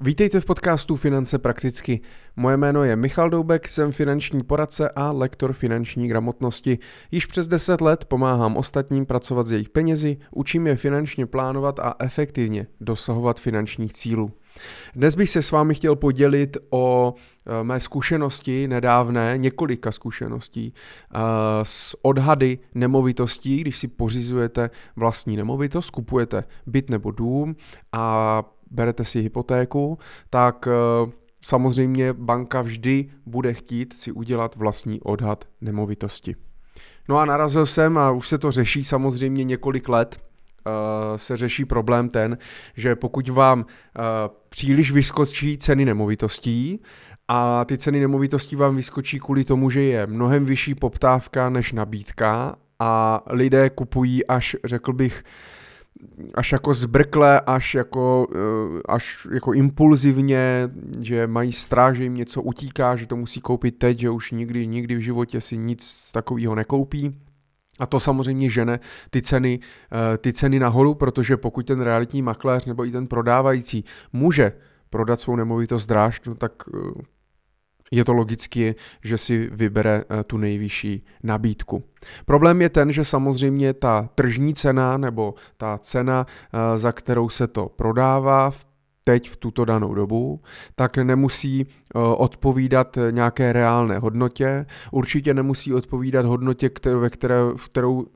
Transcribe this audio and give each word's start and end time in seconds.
Vítejte 0.00 0.40
v 0.40 0.44
podcastu 0.44 0.96
Finance 0.96 1.38
prakticky. 1.38 2.00
Moje 2.36 2.56
jméno 2.56 2.84
je 2.84 2.96
Michal 2.96 3.30
Doubek, 3.30 3.68
jsem 3.68 3.92
finanční 3.92 4.42
poradce 4.42 4.90
a 4.90 5.12
lektor 5.12 5.52
finanční 5.52 6.08
gramotnosti. 6.08 6.78
Již 7.10 7.26
přes 7.26 7.48
10 7.48 7.80
let 7.80 8.04
pomáhám 8.04 8.56
ostatním 8.56 9.06
pracovat 9.06 9.46
s 9.46 9.50
jejich 9.50 9.68
penězi, 9.68 10.16
učím 10.30 10.66
je 10.66 10.76
finančně 10.76 11.26
plánovat 11.26 11.78
a 11.78 11.94
efektivně 11.98 12.66
dosahovat 12.80 13.40
finančních 13.40 13.92
cílů. 13.92 14.32
Dnes 14.94 15.14
bych 15.14 15.30
se 15.30 15.42
s 15.42 15.50
vámi 15.50 15.74
chtěl 15.74 15.96
podělit 15.96 16.56
o 16.70 17.14
eh, 17.46 17.64
mé 17.64 17.80
zkušenosti 17.80 18.68
nedávné, 18.68 19.34
několika 19.36 19.92
zkušeností 19.92 20.74
eh, 20.74 21.18
s 21.62 21.96
odhady 22.02 22.58
nemovitostí, 22.74 23.60
když 23.60 23.78
si 23.78 23.88
pořizujete 23.88 24.70
vlastní 24.96 25.36
nemovitost, 25.36 25.90
kupujete 25.90 26.44
byt 26.66 26.90
nebo 26.90 27.10
dům 27.10 27.56
a 27.92 28.42
berete 28.70 29.04
si 29.04 29.20
hypotéku, 29.20 29.98
tak 30.30 30.68
eh, 30.68 31.10
samozřejmě 31.42 32.12
banka 32.12 32.62
vždy 32.62 33.10
bude 33.26 33.54
chtít 33.54 33.98
si 33.98 34.12
udělat 34.12 34.56
vlastní 34.56 35.00
odhad 35.00 35.44
nemovitosti. 35.60 36.36
No 37.08 37.18
a 37.18 37.24
narazil 37.24 37.66
jsem, 37.66 37.98
a 37.98 38.10
už 38.10 38.28
se 38.28 38.38
to 38.38 38.50
řeší 38.50 38.84
samozřejmě 38.84 39.44
několik 39.44 39.88
let, 39.88 40.16
eh, 40.16 41.18
se 41.18 41.36
řeší 41.36 41.64
problém 41.64 42.08
ten, 42.08 42.38
že 42.74 42.96
pokud 42.96 43.28
vám 43.28 43.66
eh, 43.68 44.02
příliš 44.48 44.92
vyskočí 44.92 45.58
ceny 45.58 45.84
nemovitostí 45.84 46.80
a 47.28 47.64
ty 47.64 47.78
ceny 47.78 48.00
nemovitostí 48.00 48.56
vám 48.56 48.76
vyskočí 48.76 49.20
kvůli 49.20 49.44
tomu, 49.44 49.70
že 49.70 49.82
je 49.82 50.06
mnohem 50.06 50.44
vyšší 50.44 50.74
poptávka 50.74 51.50
než 51.50 51.72
nabídka 51.72 52.56
a 52.78 53.22
lidé 53.26 53.70
kupují 53.70 54.26
až, 54.26 54.56
řekl 54.64 54.92
bych, 54.92 55.24
až 56.34 56.52
jako 56.52 56.74
zbrkle, 56.74 57.40
až 57.40 57.74
jako, 57.74 58.26
eh, 58.34 58.80
až 58.88 59.26
jako 59.32 59.52
impulzivně, 59.52 60.68
že 61.00 61.26
mají 61.26 61.52
strach, 61.52 61.94
že 61.94 62.02
jim 62.02 62.14
něco 62.14 62.42
utíká, 62.42 62.96
že 62.96 63.06
to 63.06 63.16
musí 63.16 63.40
koupit 63.40 63.78
teď, 63.78 63.98
že 63.98 64.10
už 64.10 64.30
nikdy, 64.30 64.66
nikdy 64.66 64.94
v 64.94 65.00
životě 65.00 65.40
si 65.40 65.56
nic 65.56 66.10
takového 66.12 66.54
nekoupí. 66.54 67.20
A 67.78 67.86
to 67.86 68.00
samozřejmě 68.00 68.50
žene 68.50 68.80
ty 69.10 69.22
ceny, 69.22 69.60
eh, 69.92 70.18
ty 70.18 70.32
ceny 70.32 70.58
nahoru, 70.58 70.94
protože 70.94 71.36
pokud 71.36 71.66
ten 71.66 71.80
realitní 71.80 72.22
makléř 72.22 72.64
nebo 72.64 72.86
i 72.86 72.90
ten 72.90 73.06
prodávající 73.06 73.84
může 74.12 74.52
prodat 74.90 75.20
svou 75.20 75.36
nemovitost 75.36 75.86
dráž, 75.86 76.20
no 76.26 76.34
tak 76.34 76.52
eh, 76.74 77.02
je 77.90 78.04
to 78.04 78.12
logicky, 78.12 78.74
že 79.04 79.18
si 79.18 79.50
vybere 79.52 80.04
eh, 80.10 80.24
tu 80.24 80.36
nejvyšší 80.36 81.04
nabídku. 81.22 81.82
Problém 82.24 82.62
je 82.62 82.68
ten, 82.68 82.92
že 82.92 83.04
samozřejmě 83.04 83.74
ta 83.74 84.08
tržní 84.14 84.54
cena 84.54 84.96
nebo 84.96 85.34
ta 85.56 85.78
cena, 85.78 86.26
eh, 86.26 86.78
za 86.78 86.92
kterou 86.92 87.28
se 87.28 87.46
to 87.46 87.68
prodává 87.68 88.50
v 88.50 88.66
teď 89.08 89.30
v 89.30 89.36
tuto 89.36 89.64
danou 89.64 89.94
dobu, 89.94 90.40
tak 90.74 90.96
nemusí 90.98 91.66
eh, 91.66 91.98
odpovídat 91.98 92.98
nějaké 93.10 93.52
reálné 93.52 93.98
hodnotě, 93.98 94.66
určitě 94.90 95.34
nemusí 95.34 95.74
odpovídat 95.74 96.26
hodnotě, 96.26 96.68
kterou, 96.68 97.00
ve 97.00 97.10
které, 97.10 97.36
v 97.56 97.68
kterou 97.68 98.06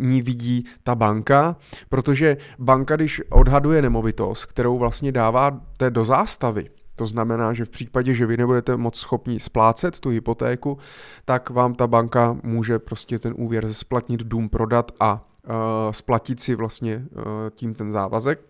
ní 0.00 0.22
vidí 0.22 0.64
ta 0.82 0.94
banka, 0.94 1.56
protože 1.88 2.36
banka, 2.58 2.96
když 2.96 3.22
odhaduje 3.30 3.82
nemovitost, 3.82 4.44
kterou 4.44 4.78
vlastně 4.78 5.12
dává 5.12 5.60
té 5.76 5.90
do 5.90 6.04
zástavy, 6.04 6.70
to 6.96 7.06
znamená, 7.06 7.52
že 7.52 7.64
v 7.64 7.70
případě, 7.70 8.14
že 8.14 8.26
vy 8.26 8.36
nebudete 8.36 8.76
moc 8.76 8.96
schopni 8.96 9.40
splácet 9.40 10.00
tu 10.00 10.08
hypotéku, 10.08 10.78
tak 11.24 11.50
vám 11.50 11.74
ta 11.74 11.86
banka 11.86 12.36
může 12.42 12.78
prostě 12.78 13.18
ten 13.18 13.34
úvěr 13.36 13.72
splatnit, 13.72 14.20
dům 14.20 14.48
prodat 14.48 14.92
a 15.00 15.28
uh, 15.46 15.52
splatit 15.90 16.40
si 16.40 16.54
vlastně 16.54 16.96
uh, 16.96 17.22
tím 17.50 17.74
ten 17.74 17.90
závazek 17.90 18.40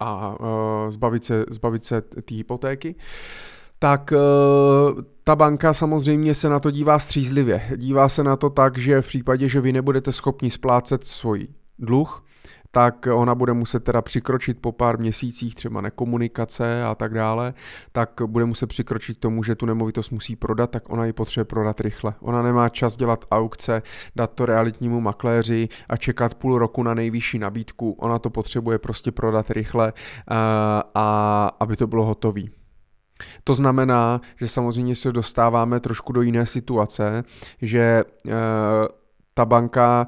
a 0.00 0.36
uh, 0.40 0.46
zbavit 0.90 1.24
se, 1.24 1.44
zbavit 1.50 1.84
se 1.84 2.00
té 2.00 2.34
hypotéky 2.34 2.94
tak 3.78 4.12
ta 5.24 5.36
banka 5.36 5.72
samozřejmě 5.72 6.34
se 6.34 6.48
na 6.48 6.60
to 6.60 6.70
dívá 6.70 6.98
střízlivě. 6.98 7.62
Dívá 7.76 8.08
se 8.08 8.24
na 8.24 8.36
to 8.36 8.50
tak, 8.50 8.78
že 8.78 9.02
v 9.02 9.06
případě, 9.06 9.48
že 9.48 9.60
vy 9.60 9.72
nebudete 9.72 10.12
schopni 10.12 10.50
splácet 10.50 11.04
svůj 11.04 11.48
dluh, 11.78 12.24
tak 12.70 13.06
ona 13.12 13.34
bude 13.34 13.52
muset 13.52 13.84
teda 13.84 14.02
přikročit 14.02 14.60
po 14.60 14.72
pár 14.72 14.98
měsících 14.98 15.54
třeba 15.54 15.80
nekomunikace 15.80 16.84
a 16.84 16.94
tak 16.94 17.14
dále, 17.14 17.54
tak 17.92 18.10
bude 18.26 18.44
muset 18.44 18.66
přikročit 18.66 19.18
k 19.18 19.20
tomu, 19.20 19.42
že 19.42 19.54
tu 19.54 19.66
nemovitost 19.66 20.10
musí 20.10 20.36
prodat, 20.36 20.70
tak 20.70 20.90
ona 20.90 21.04
ji 21.04 21.12
potřebuje 21.12 21.44
prodat 21.44 21.80
rychle. 21.80 22.14
Ona 22.20 22.42
nemá 22.42 22.68
čas 22.68 22.96
dělat 22.96 23.24
aukce, 23.30 23.82
dát 24.16 24.32
to 24.32 24.46
realitnímu 24.46 25.00
makléři 25.00 25.68
a 25.88 25.96
čekat 25.96 26.34
půl 26.34 26.58
roku 26.58 26.82
na 26.82 26.94
nejvyšší 26.94 27.38
nabídku. 27.38 27.92
Ona 27.92 28.18
to 28.18 28.30
potřebuje 28.30 28.78
prostě 28.78 29.12
prodat 29.12 29.50
rychle 29.50 29.92
a, 30.28 30.80
eh, 30.80 30.82
a 30.94 31.50
aby 31.60 31.76
to 31.76 31.86
bylo 31.86 32.04
hotové. 32.04 32.42
To 33.44 33.54
znamená, 33.54 34.20
že 34.36 34.48
samozřejmě 34.48 34.96
se 34.96 35.12
dostáváme 35.12 35.80
trošku 35.80 36.12
do 36.12 36.22
jiné 36.22 36.46
situace, 36.46 37.24
že 37.62 37.80
e, 37.80 38.04
ta 39.34 39.44
banka 39.44 40.06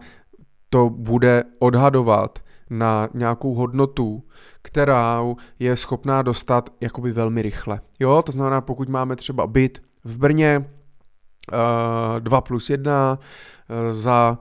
to 0.70 0.90
bude 0.90 1.44
odhadovat 1.58 2.38
na 2.70 3.08
nějakou 3.14 3.54
hodnotu, 3.54 4.22
kterou 4.62 5.36
je 5.58 5.76
schopná 5.76 6.22
dostat 6.22 6.70
jakoby 6.80 7.12
velmi 7.12 7.42
rychle. 7.42 7.80
Jo, 7.98 8.22
to 8.26 8.32
znamená, 8.32 8.60
pokud 8.60 8.88
máme 8.88 9.16
třeba 9.16 9.46
byt 9.46 9.82
v 10.04 10.18
Brně, 10.18 10.70
uh, 11.52 12.20
2 12.20 12.40
plus 12.40 12.70
1 12.70 13.18
uh, 13.18 13.92
za 13.92 14.38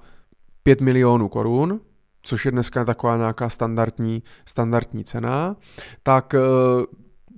5 0.63 0.81
milionů 0.81 1.29
korun, 1.29 1.79
což 2.21 2.45
je 2.45 2.51
dneska 2.51 2.85
taková 2.85 3.17
nějaká 3.17 3.49
standardní, 3.49 4.23
standardní 4.45 5.03
cena, 5.03 5.55
tak 6.03 6.33
uh, 6.33 6.85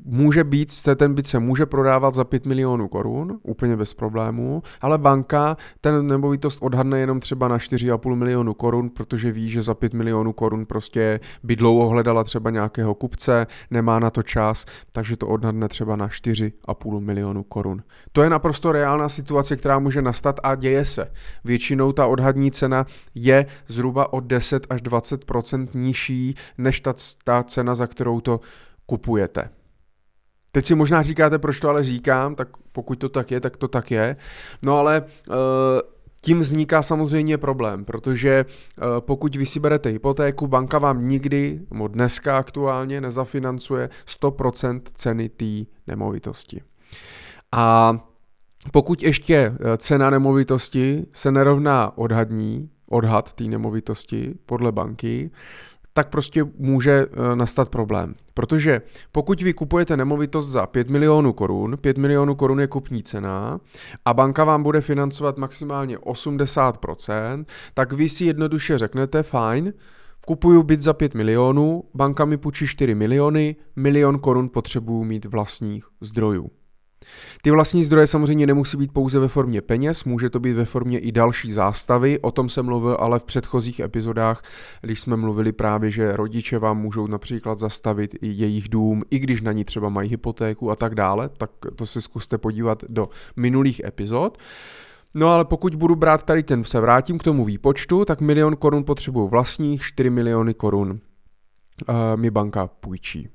může 0.09 0.43
být, 0.43 0.69
ten 0.95 1.13
byt 1.13 1.27
se 1.27 1.39
může 1.39 1.65
prodávat 1.65 2.13
za 2.13 2.23
5 2.23 2.45
milionů 2.45 2.87
korun, 2.87 3.39
úplně 3.43 3.77
bez 3.77 3.93
problémů, 3.93 4.63
ale 4.81 4.97
banka 4.97 5.57
ten 5.81 6.07
nemovitost 6.07 6.57
odhadne 6.61 6.99
jenom 6.99 7.19
třeba 7.19 7.47
na 7.47 7.57
4,5 7.57 8.15
milionu 8.15 8.53
korun, 8.53 8.89
protože 8.89 9.31
ví, 9.31 9.49
že 9.49 9.63
za 9.63 9.73
5 9.73 9.93
milionů 9.93 10.33
korun 10.33 10.65
prostě 10.65 11.19
by 11.43 11.55
dlouho 11.55 11.89
hledala 11.89 12.23
třeba 12.23 12.49
nějakého 12.49 12.95
kupce, 12.95 13.47
nemá 13.71 13.99
na 13.99 14.09
to 14.09 14.23
čas, 14.23 14.65
takže 14.91 15.17
to 15.17 15.27
odhadne 15.27 15.67
třeba 15.67 15.95
na 15.95 16.07
4,5 16.07 16.99
milionu 16.99 17.43
korun. 17.43 17.83
To 18.11 18.23
je 18.23 18.29
naprosto 18.29 18.71
reálná 18.71 19.09
situace, 19.09 19.55
která 19.55 19.79
může 19.79 20.01
nastat 20.01 20.39
a 20.43 20.55
děje 20.55 20.85
se. 20.85 21.11
Většinou 21.43 21.91
ta 21.91 22.07
odhadní 22.07 22.51
cena 22.51 22.85
je 23.15 23.45
zhruba 23.67 24.13
o 24.13 24.19
10 24.19 24.67
až 24.69 24.81
20% 24.81 25.67
nižší 25.73 26.35
než 26.57 26.81
ta, 26.81 26.93
ta 27.23 27.43
cena, 27.43 27.75
za 27.75 27.87
kterou 27.87 28.21
to 28.21 28.39
kupujete. 28.85 29.58
Teď 30.51 30.65
si 30.65 30.75
možná 30.75 31.01
říkáte, 31.01 31.39
proč 31.39 31.59
to 31.59 31.69
ale 31.69 31.83
říkám, 31.83 32.35
tak 32.35 32.47
pokud 32.71 32.99
to 32.99 33.09
tak 33.09 33.31
je, 33.31 33.39
tak 33.39 33.57
to 33.57 33.67
tak 33.67 33.91
je. 33.91 34.15
No 34.61 34.77
ale 34.77 35.01
uh, 35.01 35.35
tím 36.21 36.39
vzniká 36.39 36.81
samozřejmě 36.81 37.37
problém, 37.37 37.85
protože 37.85 38.45
uh, 38.45 38.83
pokud 38.99 39.35
vy 39.35 39.45
si 39.45 39.59
berete 39.59 39.89
hypotéku, 39.89 40.47
banka 40.47 40.79
vám 40.79 41.07
nikdy, 41.07 41.59
nebo 41.71 41.87
dneska 41.87 42.37
aktuálně, 42.37 43.01
nezafinancuje 43.01 43.89
100% 44.21 44.81
ceny 44.93 45.29
té 45.29 45.71
nemovitosti. 45.87 46.61
A 47.51 47.97
pokud 48.71 49.03
ještě 49.03 49.35
eh, 49.35 49.77
cena 49.77 50.09
nemovitosti 50.09 51.05
se 51.11 51.31
nerovná 51.31 51.97
odhadní, 51.97 52.69
odhad 52.89 53.33
té 53.33 53.43
nemovitosti 53.43 54.33
podle 54.45 54.71
banky, 54.71 55.31
tak 55.99 56.09
prostě 56.09 56.45
může 56.57 56.91
eh, 56.91 57.35
nastat 57.35 57.69
problém. 57.69 58.15
Protože 58.33 58.81
pokud 59.11 59.41
vy 59.41 59.53
kupujete 59.53 59.97
nemovitost 59.97 60.47
za 60.47 60.67
5 60.67 60.89
milionů 60.89 61.33
korun, 61.33 61.77
5 61.81 61.97
milionů 61.97 62.35
korun 62.35 62.59
je 62.59 62.67
kupní 62.67 63.03
cena 63.03 63.59
a 64.05 64.13
banka 64.13 64.43
vám 64.43 64.63
bude 64.63 64.81
financovat 64.81 65.37
maximálně 65.37 65.97
80%, 65.97 67.45
tak 67.73 67.93
vy 67.93 68.09
si 68.09 68.25
jednoduše 68.25 68.77
řeknete, 68.77 69.23
fajn, 69.23 69.73
kupuju 70.25 70.63
byt 70.63 70.81
za 70.81 70.93
5 70.93 71.13
milionů, 71.13 71.83
banka 71.93 72.25
mi 72.25 72.37
půjčí 72.37 72.67
4 72.67 72.95
miliony, 72.95 73.55
milion 73.75 74.19
korun 74.19 74.49
potřebuju 74.49 75.03
mít 75.03 75.25
vlastních 75.25 75.85
zdrojů. 76.01 76.49
Ty 77.41 77.51
vlastní 77.51 77.83
zdroje 77.83 78.07
samozřejmě 78.07 78.47
nemusí 78.47 78.77
být 78.77 78.91
pouze 78.91 79.19
ve 79.19 79.27
formě 79.27 79.61
peněz, 79.61 80.03
může 80.03 80.29
to 80.29 80.39
být 80.39 80.53
ve 80.53 80.65
formě 80.65 80.99
i 80.99 81.11
další 81.11 81.51
zástavy, 81.51 82.19
o 82.19 82.31
tom 82.31 82.49
jsem 82.49 82.65
mluvil 82.65 82.97
ale 82.99 83.19
v 83.19 83.23
předchozích 83.23 83.79
epizodách, 83.79 84.43
když 84.81 85.01
jsme 85.01 85.15
mluvili 85.15 85.51
právě, 85.51 85.89
že 85.89 86.15
rodiče 86.15 86.59
vám 86.59 86.77
můžou 86.77 87.07
například 87.07 87.57
zastavit 87.57 88.15
i 88.21 88.27
jejich 88.27 88.69
dům, 88.69 89.03
i 89.11 89.19
když 89.19 89.41
na 89.41 89.51
ní 89.51 89.65
třeba 89.65 89.89
mají 89.89 90.09
hypotéku 90.09 90.71
a 90.71 90.75
tak 90.75 90.95
dále, 90.95 91.29
tak 91.29 91.51
to 91.75 91.85
si 91.85 92.01
zkuste 92.01 92.37
podívat 92.37 92.83
do 92.89 93.09
minulých 93.35 93.81
epizod. 93.85 94.37
No 95.13 95.27
ale 95.27 95.45
pokud 95.45 95.75
budu 95.75 95.95
brát 95.95 96.23
tady 96.23 96.43
ten, 96.43 96.63
se 96.63 96.79
vrátím 96.79 97.17
k 97.17 97.23
tomu 97.23 97.45
výpočtu, 97.45 98.05
tak 98.05 98.21
milion 98.21 98.55
korun 98.55 98.83
potřebuju 98.83 99.27
vlastních, 99.27 99.83
4 99.83 100.09
miliony 100.09 100.53
korun 100.53 100.89
uh, 100.89 101.95
mi 102.15 102.31
banka 102.31 102.67
půjčí. 102.67 103.29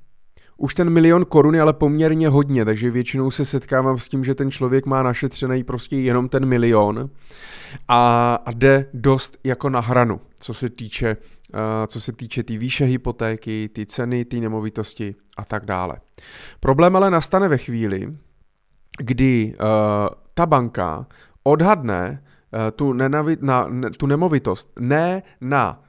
Už 0.57 0.73
ten 0.73 0.89
milion 0.89 1.25
korun 1.25 1.55
je 1.55 1.61
ale 1.61 1.73
poměrně 1.73 2.29
hodně, 2.29 2.65
takže 2.65 2.91
většinou 2.91 3.31
se 3.31 3.45
setkávám 3.45 3.99
s 3.99 4.09
tím, 4.09 4.23
že 4.23 4.35
ten 4.35 4.51
člověk 4.51 4.85
má 4.85 5.03
našetřený 5.03 5.63
prostě 5.63 5.97
jenom 5.97 6.29
ten 6.29 6.45
milion 6.45 7.09
a, 7.87 8.39
jde 8.51 8.89
dost 8.93 9.37
jako 9.43 9.69
na 9.69 9.79
hranu, 9.79 10.21
co 10.39 10.53
se 10.53 10.69
týče 10.69 11.17
co 11.87 12.01
se 12.01 12.11
týče 12.11 12.43
té 12.43 12.47
tý 12.47 12.57
výše 12.57 12.85
hypotéky, 12.85 13.69
ty 13.73 13.85
ceny, 13.85 14.25
ty 14.25 14.41
nemovitosti 14.41 15.15
a 15.37 15.45
tak 15.45 15.65
dále. 15.65 15.95
Problém 16.59 16.95
ale 16.95 17.11
nastane 17.11 17.47
ve 17.47 17.57
chvíli, 17.57 18.17
kdy 18.99 19.53
uh, 19.59 19.67
ta 20.33 20.45
banka 20.45 21.07
odhadne 21.43 22.23
uh, 22.53 22.59
tu, 22.75 22.93
nenavi- 22.93 23.37
na, 23.41 23.69
tu 23.97 24.05
nemovitost 24.05 24.71
ne 24.79 25.23
na 25.41 25.83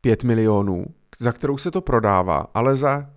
5 0.00 0.24
milionů, 0.24 0.86
za 1.18 1.32
kterou 1.32 1.58
se 1.58 1.70
to 1.70 1.80
prodává, 1.80 2.46
ale 2.54 2.76
za 2.76 3.10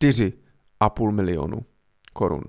4,5 0.00 1.10
milionu 1.10 1.60
korun. 2.12 2.42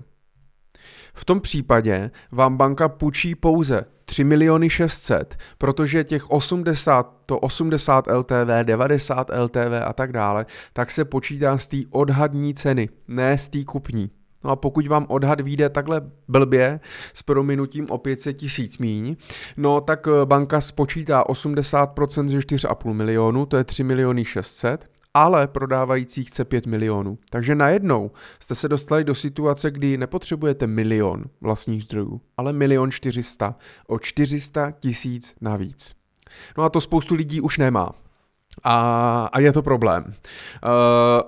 V 1.14 1.24
tom 1.24 1.40
případě 1.40 2.10
vám 2.32 2.56
banka 2.56 2.88
půjčí 2.88 3.34
pouze 3.34 3.84
3 4.04 4.24
miliony 4.24 4.70
600, 4.70 5.36
protože 5.58 6.04
těch 6.04 6.30
80, 6.30 7.16
to 7.26 7.38
80 7.38 8.06
LTV, 8.06 8.62
90 8.62 9.30
LTV 9.30 9.82
a 9.84 9.92
tak 9.92 10.12
dále, 10.12 10.46
tak 10.72 10.90
se 10.90 11.04
počítá 11.04 11.58
z 11.58 11.66
té 11.66 11.76
odhadní 11.90 12.54
ceny, 12.54 12.88
ne 13.08 13.38
z 13.38 13.48
té 13.48 13.64
kupní. 13.64 14.10
No 14.44 14.50
a 14.50 14.56
pokud 14.56 14.86
vám 14.86 15.06
odhad 15.08 15.40
vyjde 15.40 15.68
takhle 15.68 16.00
blbě 16.28 16.80
s 17.14 17.22
prominutím 17.22 17.90
o 17.90 17.98
500 17.98 18.36
tisíc 18.36 18.78
míň, 18.78 19.16
no 19.56 19.80
tak 19.80 20.08
eh, 20.08 20.26
banka 20.26 20.60
spočítá 20.60 21.24
80% 21.24 22.28
ze 22.28 22.38
4,5 22.38 22.92
milionu, 22.92 23.46
to 23.46 23.56
je 23.56 23.64
3 23.64 23.84
miliony 23.84 24.24
600, 24.24 24.90
ale 25.14 25.46
prodávající 25.46 26.24
chce 26.24 26.44
5 26.44 26.66
milionů. 26.66 27.18
Takže 27.30 27.54
najednou 27.54 28.10
jste 28.40 28.54
se 28.54 28.68
dostali 28.68 29.04
do 29.04 29.14
situace, 29.14 29.70
kdy 29.70 29.98
nepotřebujete 29.98 30.66
milion 30.66 31.24
vlastních 31.40 31.82
zdrojů, 31.82 32.20
ale 32.36 32.52
milion 32.52 32.90
400, 32.90 33.56
o 33.86 33.98
400 33.98 34.70
tisíc 34.70 35.34
navíc. 35.40 35.94
No 36.58 36.64
a 36.64 36.68
to 36.68 36.80
spoustu 36.80 37.14
lidí 37.14 37.40
už 37.40 37.58
nemá. 37.58 38.03
A, 38.62 39.28
a 39.32 39.40
je 39.40 39.52
to 39.52 39.62
problém. 39.62 40.04
Uh, 40.04 40.12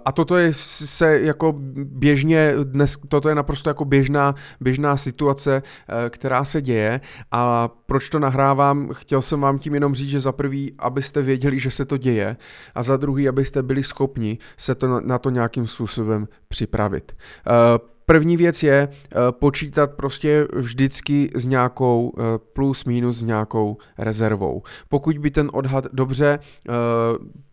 a 0.05 0.13
toto 0.13 0.37
je 0.37 0.53
se 0.53 1.21
jako 1.21 1.55
běžně, 1.85 2.55
dnes, 2.65 2.97
toto 3.09 3.29
je 3.29 3.35
naprosto 3.35 3.71
jako 3.71 3.85
běžná, 3.85 4.35
běžná 4.61 4.97
situace, 4.97 5.63
uh, 5.63 5.95
která 6.09 6.45
se 6.45 6.63
děje 6.63 7.01
a 7.33 7.69
proč 7.87 8.11
to 8.11 8.19
nahrávám, 8.19 8.89
chtěl 8.93 9.23
jsem 9.23 9.41
vám 9.41 9.59
tím 9.59 9.75
jenom 9.75 9.95
říct, 9.95 10.11
že 10.11 10.21
za 10.21 10.33
prvý, 10.33 10.75
abyste 10.79 11.23
věděli, 11.23 11.59
že 11.59 11.71
se 11.71 11.85
to 11.85 11.97
děje 11.97 12.37
a 12.75 12.83
za 12.83 12.97
druhý, 12.97 13.29
abyste 13.29 13.63
byli 13.63 13.83
schopni 13.83 14.39
se 14.57 14.75
to 14.75 14.89
na, 14.89 15.01
na 15.01 15.19
to 15.19 15.31
nějakým 15.31 15.67
způsobem 15.67 16.29
připravit. 16.49 17.17
Uh, 17.47 17.96
První 18.07 18.37
věc 18.37 18.63
je 18.63 18.89
uh, 18.89 19.21
počítat 19.31 19.93
prostě 19.93 20.49
vždycky 20.53 21.31
s 21.35 21.47
nějakou 21.47 22.09
uh, 22.09 22.25
plus 22.53 22.85
minus 22.85 23.17
s 23.17 23.23
nějakou 23.23 23.77
rezervou. 23.99 24.63
Pokud 24.89 25.19
by 25.19 25.31
ten 25.31 25.51
odhad 25.53 25.87
dobře 25.93 26.39
uh, 26.69 26.75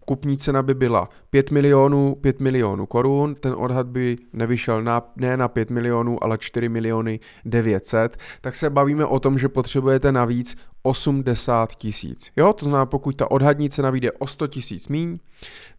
kupní 0.05 0.37
cena 0.37 0.61
by 0.61 0.73
byla 0.73 1.09
5 1.29 1.51
milionů, 1.51 2.15
5 2.21 2.39
milionů 2.39 2.85
korun, 2.85 3.35
ten 3.35 3.53
odhad 3.57 3.87
by 3.87 4.17
nevyšel 4.33 4.83
na, 4.83 5.01
ne 5.15 5.37
na 5.37 5.47
5 5.47 5.69
milionů, 5.69 6.23
ale 6.23 6.37
4 6.37 6.69
miliony 6.69 7.19
900, 7.45 8.17
tak 8.41 8.55
se 8.55 8.69
bavíme 8.69 9.05
o 9.05 9.19
tom, 9.19 9.37
že 9.37 9.49
potřebujete 9.49 10.11
navíc 10.11 10.57
80 10.81 11.75
tisíc. 11.75 12.31
Jo, 12.35 12.53
to 12.53 12.65
znamená, 12.65 12.85
pokud 12.85 13.15
ta 13.15 13.31
odhadní 13.31 13.69
cena 13.69 13.89
vyjde 13.89 14.11
o 14.11 14.27
100 14.27 14.47
tisíc 14.47 14.87
míň, 14.87 15.17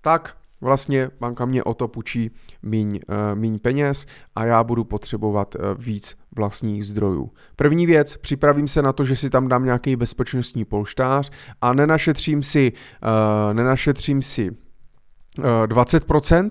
tak 0.01 0.37
vlastně 0.65 1.11
banka 1.21 1.45
mě 1.45 1.65
o 1.65 1.75
to 1.75 1.89
půjčí 1.89 2.31
míň, 2.63 3.01
uh, 3.09 3.39
míň 3.39 3.59
peněz 3.59 4.07
a 4.35 4.45
já 4.45 4.65
budu 4.65 4.85
potřebovat 4.85 5.55
uh, 5.55 5.85
víc 5.85 6.17
vlastních 6.37 6.87
zdrojů. 6.87 7.31
První 7.57 7.87
věc, 7.87 8.17
připravím 8.17 8.69
se 8.69 8.83
na 8.83 8.93
to, 8.93 9.05
že 9.05 9.17
si 9.17 9.31
tam 9.31 9.49
dám 9.49 9.65
nějaký 9.65 9.97
bezpečnostní 9.97 10.65
polštář 10.65 11.31
a 11.61 11.73
nenašetřím 11.73 12.43
si, 12.43 12.73
uh, 12.73 13.55
nenašetřím 13.55 14.23
si 14.23 14.57
20% 15.67 16.51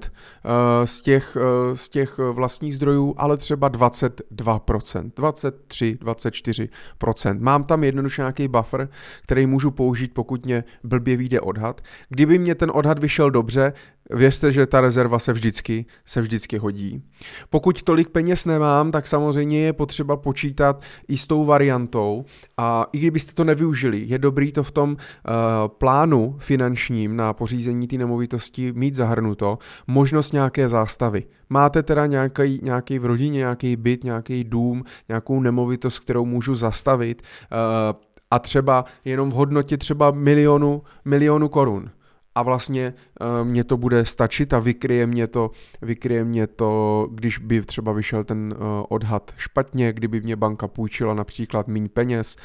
z 0.85 1.01
těch, 1.01 1.37
z 1.73 1.89
těch 1.89 2.17
vlastních 2.17 2.75
zdrojů, 2.75 3.13
ale 3.17 3.37
třeba 3.37 3.69
22%, 3.69 5.11
23, 5.15 5.97
24%. 6.01 7.39
Mám 7.39 7.63
tam 7.63 7.83
jednoduše 7.83 8.21
nějaký 8.21 8.47
buffer, 8.47 8.89
který 9.21 9.45
můžu 9.45 9.71
použít, 9.71 10.13
pokud 10.13 10.45
mě 10.45 10.63
blbě 10.83 11.17
vyjde 11.17 11.41
odhad. 11.41 11.81
Kdyby 12.09 12.37
mě 12.37 12.55
ten 12.55 12.71
odhad 12.73 12.99
vyšel 12.99 13.31
dobře, 13.31 13.73
Věřte, 14.09 14.51
že 14.51 14.65
ta 14.65 14.81
rezerva 14.81 15.19
se 15.19 15.33
vždycky, 15.33 15.85
se 16.05 16.21
vždycky 16.21 16.57
hodí. 16.57 17.03
Pokud 17.49 17.83
tolik 17.83 18.09
peněz 18.09 18.45
nemám, 18.45 18.91
tak 18.91 19.07
samozřejmě 19.07 19.59
je 19.59 19.73
potřeba 19.73 20.17
počítat 20.17 20.83
i 21.07 21.17
s 21.17 21.27
tou 21.27 21.45
variantou 21.45 22.25
a 22.57 22.85
i 22.93 22.99
kdybyste 22.99 23.33
to 23.33 23.43
nevyužili, 23.43 24.03
je 24.05 24.17
dobrý 24.17 24.51
to 24.51 24.63
v 24.63 24.71
tom 24.71 24.91
uh, 24.91 24.97
plánu 25.67 26.35
finančním 26.39 27.15
na 27.15 27.33
pořízení 27.33 27.87
té 27.87 27.97
nemovitosti 27.97 28.71
mít 28.71 28.95
zahrnuto, 28.95 29.57
možnost 29.87 30.33
nějaké 30.33 30.69
zástavy. 30.69 31.23
Máte 31.49 31.83
teda 31.83 32.05
nějaký, 32.05 32.59
nějaký 32.63 32.99
v 32.99 33.05
rodině, 33.05 33.37
nějaký 33.37 33.75
byt, 33.75 34.03
nějaký 34.03 34.43
dům, 34.43 34.83
nějakou 35.09 35.39
nemovitost, 35.39 35.99
kterou 35.99 36.25
můžu 36.25 36.55
zastavit 36.55 37.21
uh, 37.21 37.57
a 38.31 38.39
třeba 38.39 38.85
jenom 39.05 39.29
v 39.29 39.33
hodnotě 39.33 39.77
třeba 39.77 40.11
milionu, 40.11 40.81
milionu 41.05 41.49
korun 41.49 41.89
a 42.35 42.43
vlastně 42.43 42.93
uh, 43.21 43.47
mě 43.47 43.63
to 43.63 43.77
bude 43.77 44.05
stačit 44.05 44.53
a 44.53 44.59
vykryje 44.59 45.07
mě 45.07 45.27
to, 45.27 45.51
vykryje 45.81 46.23
mě 46.23 46.47
to, 46.47 47.07
když 47.11 47.37
by 47.37 47.61
třeba 47.61 47.91
vyšel 47.91 48.23
ten 48.23 48.55
uh, 48.57 48.65
odhad 48.89 49.33
špatně, 49.37 49.93
kdyby 49.93 50.21
mě 50.21 50.35
banka 50.35 50.67
půjčila 50.67 51.13
například 51.13 51.67
méně 51.67 51.89
peněz 51.89 52.35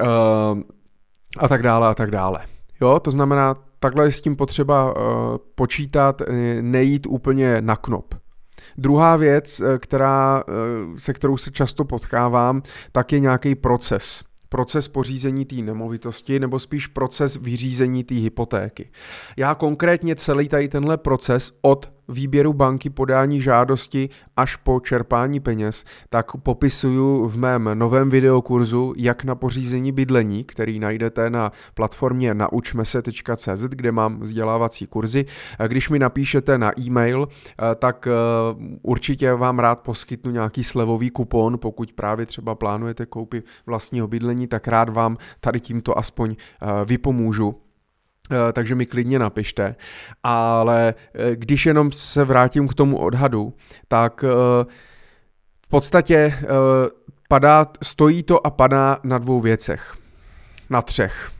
uh, 0.00 0.60
a 1.38 1.48
tak 1.48 1.62
dále 1.62 1.88
a 1.88 1.94
tak 1.94 2.10
dále. 2.10 2.46
Jo, 2.80 3.00
to 3.00 3.10
znamená, 3.10 3.54
takhle 3.78 4.04
je 4.04 4.12
s 4.12 4.20
tím 4.20 4.36
potřeba 4.36 4.94
počítat, 5.54 6.22
nejít 6.60 7.06
úplně 7.06 7.60
na 7.60 7.76
knop. 7.76 8.14
Druhá 8.78 9.16
věc, 9.16 9.62
která, 9.78 10.44
se 10.96 11.12
kterou 11.12 11.36
se 11.36 11.50
často 11.50 11.84
potkávám, 11.84 12.62
tak 12.92 13.12
je 13.12 13.20
nějaký 13.20 13.54
proces 13.54 14.24
proces 14.48 14.88
pořízení 14.88 15.44
té 15.44 15.56
nemovitosti 15.56 16.40
nebo 16.40 16.58
spíš 16.58 16.86
proces 16.86 17.36
vyřízení 17.36 18.04
té 18.04 18.14
hypotéky. 18.14 18.90
Já 19.36 19.54
konkrétně 19.54 20.16
celý 20.16 20.48
tady 20.48 20.68
tenhle 20.68 20.96
proces 20.96 21.52
od 21.62 21.90
výběru 22.08 22.52
banky, 22.52 22.90
podání 22.90 23.40
žádosti 23.40 24.08
až 24.36 24.56
po 24.56 24.80
čerpání 24.80 25.40
peněz, 25.40 25.84
tak 26.08 26.36
popisuju 26.36 27.26
v 27.26 27.36
mém 27.36 27.70
novém 27.74 28.10
videokurzu 28.10 28.92
jak 28.96 29.24
na 29.24 29.34
pořízení 29.34 29.92
bydlení, 29.92 30.44
který 30.44 30.78
najdete 30.78 31.30
na 31.30 31.52
platformě 31.74 32.34
naučmese.cz, 32.34 33.62
kde 33.68 33.92
mám 33.92 34.20
vzdělávací 34.20 34.86
kurzy. 34.86 35.24
Když 35.66 35.90
mi 35.90 35.98
napíšete 35.98 36.58
na 36.58 36.80
e-mail, 36.80 37.28
eh, 37.28 37.74
tak 37.74 38.06
eh, 38.06 38.10
určitě 38.82 39.34
vám 39.34 39.58
rád 39.58 39.80
poskytnu 39.80 40.30
nějaký 40.30 40.64
slevový 40.64 41.10
kupon, 41.10 41.58
pokud 41.58 41.92
právě 41.92 42.26
třeba 42.26 42.54
plánujete 42.54 43.06
koupit 43.06 43.44
vlastního 43.66 44.08
bydlení, 44.08 44.46
tak 44.46 44.68
rád 44.68 44.88
vám 44.88 45.16
tady 45.40 45.60
tímto 45.60 45.98
aspoň 45.98 46.36
eh, 46.62 46.84
vypomůžu 46.84 47.63
takže 48.52 48.74
mi 48.74 48.86
klidně 48.86 49.18
napište. 49.18 49.76
Ale 50.22 50.94
eh, 51.14 51.36
když 51.36 51.66
jenom 51.66 51.92
se 51.92 52.24
vrátím 52.24 52.68
k 52.68 52.74
tomu 52.74 52.98
odhadu, 52.98 53.54
tak 53.88 54.24
eh, 54.24 54.64
v 55.64 55.68
podstatě 55.68 56.34
padá, 57.28 57.66
stojí 57.82 58.22
to 58.22 58.46
a 58.46 58.50
padá 58.50 58.98
na 59.02 59.18
dvou 59.18 59.40
věcech. 59.40 59.96
Na 60.70 60.82
třech, 60.82 61.30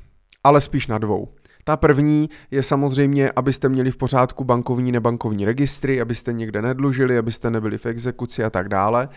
ale 0.45 0.61
spíš 0.61 0.87
na 0.87 0.99
dvou. 0.99 1.29
Ta 1.64 1.76
první 1.76 2.31
je 2.50 2.62
samozřejmě, 2.62 3.33
abyste 3.37 3.69
měli 3.69 3.91
v 3.91 3.97
pořádku 3.97 4.45
bankovní, 4.45 4.93
nebankovní 4.93 5.45
registry, 5.45 6.00
abyste 6.00 6.33
někde 6.33 6.62
nedlužili, 6.62 7.19
abyste 7.19 7.50
nebyli 7.50 7.79
v 7.79 7.87
exekuci 7.87 8.45
a 8.45 8.50
tak 8.50 8.69
dále 8.69 9.09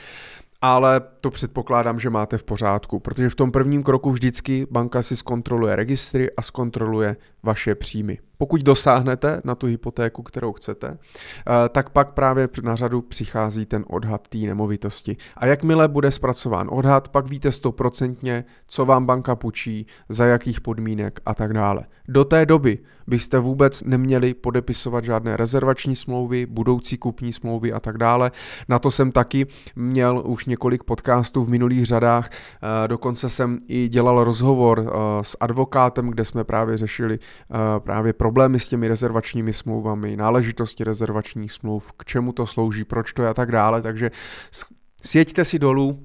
ale 0.61 1.01
to 1.21 1.31
předpokládám, 1.31 1.99
že 1.99 2.09
máte 2.09 2.37
v 2.37 2.43
pořádku, 2.43 2.99
protože 2.99 3.29
v 3.29 3.35
tom 3.35 3.51
prvním 3.51 3.83
kroku 3.83 4.11
vždycky 4.11 4.67
banka 4.71 5.01
si 5.01 5.15
zkontroluje 5.15 5.75
registry 5.75 6.31
a 6.35 6.41
zkontroluje 6.41 7.15
vaše 7.43 7.75
příjmy. 7.75 8.19
Pokud 8.37 8.61
dosáhnete 8.61 9.41
na 9.43 9.55
tu 9.55 9.67
hypotéku, 9.67 10.23
kterou 10.23 10.53
chcete, 10.53 10.87
eh, 10.97 11.69
tak 11.69 11.89
pak 11.89 12.13
právě 12.13 12.49
na 12.63 12.75
řadu 12.75 13.01
přichází 13.01 13.65
ten 13.65 13.85
odhad 13.87 14.27
té 14.27 14.37
nemovitosti. 14.37 15.17
A 15.37 15.45
jakmile 15.45 15.87
bude 15.87 16.11
zpracován 16.11 16.67
odhad, 16.71 17.07
pak 17.07 17.27
víte 17.27 17.51
stoprocentně, 17.51 18.45
co 18.67 18.85
vám 18.85 19.05
banka 19.05 19.35
půjčí, 19.35 19.85
za 20.09 20.25
jakých 20.25 20.61
podmínek 20.61 21.19
a 21.25 21.35
tak 21.35 21.53
dále. 21.53 21.85
Do 22.07 22.25
té 22.25 22.45
doby 22.45 22.79
byste 23.07 23.39
vůbec 23.39 23.83
neměli 23.83 24.33
podepisovat 24.33 25.03
žádné 25.03 25.37
rezervační 25.37 25.95
smlouvy, 25.95 26.45
budoucí 26.45 26.97
kupní 26.97 27.33
smlouvy 27.33 27.73
a 27.73 27.79
tak 27.79 27.97
dále. 27.97 28.31
Na 28.69 28.79
to 28.79 28.91
jsem 28.91 29.11
taky 29.11 29.45
měl 29.75 30.23
už 30.25 30.45
několik 30.45 30.83
podcastů 30.83 31.43
v 31.43 31.49
minulých 31.49 31.85
řadách, 31.85 32.29
eh, 32.29 32.87
dokonce 32.87 33.29
jsem 33.29 33.59
i 33.67 33.89
dělal 33.89 34.23
rozhovor 34.23 34.79
eh, 34.79 34.91
s 35.21 35.37
advokátem, 35.39 36.09
kde 36.09 36.25
jsme 36.25 36.43
právě 36.43 36.77
řešili 36.77 37.19
právě 37.79 38.13
pro 38.13 38.27
problémy 38.27 38.59
s 38.59 38.69
těmi 38.69 38.87
rezervačními 38.87 39.53
smlouvami, 39.53 40.17
náležitosti 40.17 40.83
rezervačních 40.83 41.51
smluv, 41.51 41.91
k 41.97 42.05
čemu 42.05 42.33
to 42.33 42.45
slouží, 42.45 42.83
proč 42.83 43.13
to 43.13 43.23
je 43.23 43.29
a 43.29 43.33
tak 43.33 43.51
dále. 43.51 43.81
Takže 43.81 44.11
sjeďte 45.03 45.45
si 45.45 45.59
dolů, 45.59 45.99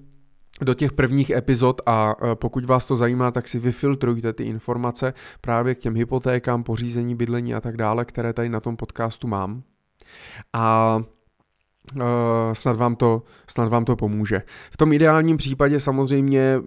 do 0.64 0.74
těch 0.74 0.92
prvních 0.92 1.30
epizod 1.30 1.80
a 1.86 2.14
e, 2.22 2.34
pokud 2.34 2.64
vás 2.64 2.86
to 2.86 2.96
zajímá, 2.96 3.30
tak 3.30 3.48
si 3.48 3.58
vyfiltrujte 3.58 4.32
ty 4.32 4.44
informace 4.44 5.14
právě 5.40 5.74
k 5.74 5.78
těm 5.78 5.94
hypotékám, 5.94 6.62
pořízení, 6.62 7.14
bydlení 7.14 7.54
a 7.54 7.60
tak 7.60 7.76
dále, 7.76 8.04
které 8.04 8.32
tady 8.32 8.48
na 8.48 8.60
tom 8.60 8.76
podcastu 8.76 9.28
mám. 9.28 9.62
A 10.52 10.98
Uh, 11.96 12.02
snad, 12.52 12.76
vám 12.76 12.96
to, 12.96 13.22
snad 13.50 13.68
vám 13.68 13.84
to 13.84 13.96
pomůže. 13.96 14.42
V 14.70 14.76
tom 14.76 14.92
ideálním 14.92 15.36
případě 15.36 15.80
samozřejmě 15.80 16.60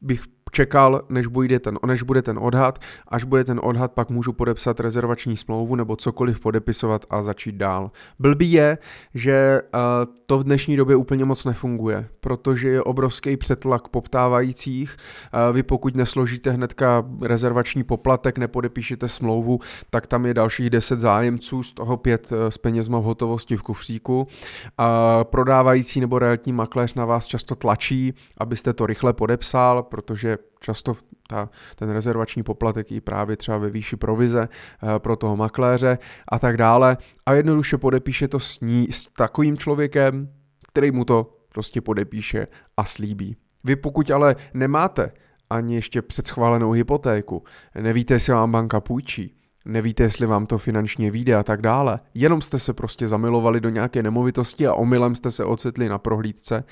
bych 0.00 0.22
čekal, 0.50 1.02
než 1.08 1.26
bude, 1.26 1.60
ten, 1.60 1.78
než 1.86 2.02
bude 2.02 2.22
ten 2.22 2.38
odhad. 2.38 2.78
Až 3.08 3.24
bude 3.24 3.44
ten 3.44 3.60
odhad, 3.62 3.92
pak 3.92 4.10
můžu 4.10 4.32
podepsat 4.32 4.80
rezervační 4.80 5.36
smlouvu 5.36 5.76
nebo 5.76 5.96
cokoliv 5.96 6.40
podepisovat 6.40 7.06
a 7.10 7.22
začít 7.22 7.54
dál. 7.54 7.90
Blbý 8.18 8.52
je, 8.52 8.78
že 9.14 9.60
uh, 9.62 9.80
to 10.26 10.38
v 10.38 10.44
dnešní 10.44 10.76
době 10.76 10.96
úplně 10.96 11.24
moc 11.24 11.44
nefunguje, 11.44 12.08
protože 12.20 12.68
je 12.68 12.82
obrovský 12.82 13.36
přetlak 13.36 13.88
poptávajících. 13.88 14.96
Uh, 14.96 15.54
vy 15.54 15.62
pokud 15.62 15.96
nesložíte 15.96 16.50
hnedka 16.50 17.04
rezervační 17.22 17.82
poplatek, 17.82 18.38
nepodepíšete 18.38 19.08
smlouvu, 19.08 19.60
tak 19.90 20.06
tam 20.06 20.26
je 20.26 20.34
dalších 20.34 20.70
10 20.70 20.96
zájemců, 20.96 21.62
z 21.62 21.72
toho 21.72 21.96
pět 21.96 22.32
uh, 22.32 22.38
s 22.48 22.58
penězma 22.58 22.98
v 22.98 23.02
hotovosti 23.02 23.56
v 23.56 23.62
kufříku. 23.62 24.26
Prodávající 25.22 26.00
nebo 26.00 26.18
realitní 26.18 26.52
makléř 26.52 26.94
na 26.94 27.04
vás 27.04 27.26
často 27.26 27.54
tlačí, 27.54 28.14
abyste 28.38 28.72
to 28.72 28.86
rychle 28.86 29.12
podepsal, 29.12 29.82
protože 29.82 30.35
často 30.60 30.96
ta, 31.28 31.48
ten 31.76 31.90
rezervační 31.90 32.42
poplatek 32.42 32.92
i 32.92 33.00
právě 33.00 33.36
třeba 33.36 33.58
ve 33.58 33.70
výši 33.70 33.96
provize 33.96 34.48
e, 34.48 34.98
pro 34.98 35.16
toho 35.16 35.36
makléře 35.36 35.98
a 36.28 36.38
tak 36.38 36.56
dále 36.56 36.96
a 37.26 37.32
jednoduše 37.32 37.78
podepíše 37.78 38.28
to 38.28 38.40
s, 38.40 38.60
ní, 38.60 38.88
s 38.90 39.08
takovým 39.08 39.58
člověkem, 39.58 40.28
který 40.68 40.90
mu 40.90 41.04
to 41.04 41.36
prostě 41.48 41.80
podepíše 41.80 42.46
a 42.76 42.84
slíbí. 42.84 43.36
Vy 43.64 43.76
pokud 43.76 44.10
ale 44.10 44.36
nemáte 44.54 45.12
ani 45.50 45.74
ještě 45.74 46.02
předschválenou 46.02 46.70
hypotéku, 46.70 47.44
nevíte, 47.80 48.14
jestli 48.14 48.32
vám 48.32 48.52
banka 48.52 48.80
půjčí, 48.80 49.36
nevíte, 49.64 50.02
jestli 50.02 50.26
vám 50.26 50.46
to 50.46 50.58
finančně 50.58 51.10
vyjde 51.10 51.34
a 51.34 51.42
tak 51.42 51.62
dále, 51.62 52.00
jenom 52.14 52.40
jste 52.40 52.58
se 52.58 52.72
prostě 52.72 53.08
zamilovali 53.08 53.60
do 53.60 53.68
nějaké 53.68 54.02
nemovitosti 54.02 54.66
a 54.66 54.74
omylem 54.74 55.14
jste 55.14 55.30
se 55.30 55.44
ocitli 55.44 55.88
na 55.88 55.98
prohlídce, 55.98 56.64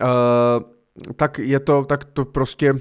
uh, 0.00 0.79
tak 1.16 1.38
je 1.38 1.60
to, 1.60 1.84
tak 1.84 2.04
to 2.04 2.24
prostě 2.24 2.74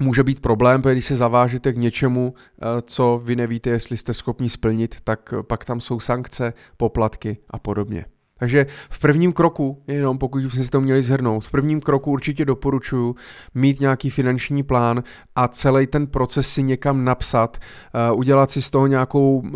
může 0.00 0.22
být 0.22 0.40
problém, 0.40 0.82
protože 0.82 0.94
když 0.94 1.04
se 1.04 1.16
zavážete 1.16 1.72
k 1.72 1.76
něčemu, 1.76 2.34
eh, 2.34 2.82
co 2.82 3.20
vy 3.24 3.36
nevíte, 3.36 3.70
jestli 3.70 3.96
jste 3.96 4.14
schopni 4.14 4.50
splnit, 4.50 5.00
tak 5.04 5.34
pak 5.42 5.64
tam 5.64 5.80
jsou 5.80 6.00
sankce, 6.00 6.52
poplatky 6.76 7.38
a 7.50 7.58
podobně. 7.58 8.04
Takže 8.38 8.66
v 8.90 8.98
prvním 8.98 9.32
kroku, 9.32 9.82
jenom 9.86 10.18
pokud 10.18 10.42
byste 10.42 10.64
si 10.64 10.70
to 10.70 10.80
měli 10.80 11.02
zhrnout, 11.02 11.44
v 11.44 11.50
prvním 11.50 11.80
kroku 11.80 12.10
určitě 12.10 12.44
doporučuji 12.44 13.14
mít 13.54 13.80
nějaký 13.80 14.10
finanční 14.10 14.62
plán 14.62 15.02
a 15.36 15.48
celý 15.48 15.86
ten 15.86 16.06
proces 16.06 16.48
si 16.48 16.62
někam 16.62 17.04
napsat, 17.04 17.56
uh, 18.10 18.18
udělat 18.18 18.50
si 18.50 18.62
z 18.62 18.70
toho 18.70 18.86
nějakou 18.86 19.38
uh, 19.38 19.50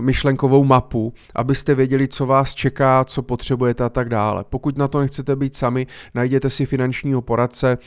myšlenkovou 0.00 0.64
mapu, 0.64 1.12
abyste 1.34 1.74
věděli, 1.74 2.08
co 2.08 2.26
vás 2.26 2.54
čeká, 2.54 3.04
co 3.04 3.22
potřebujete 3.22 3.84
a 3.84 3.88
tak 3.88 4.08
dále. 4.08 4.44
Pokud 4.50 4.78
na 4.78 4.88
to 4.88 5.00
nechcete 5.00 5.36
být 5.36 5.56
sami, 5.56 5.86
najděte 6.14 6.50
si 6.50 6.66
finančního 6.66 7.22
poradce, 7.22 7.78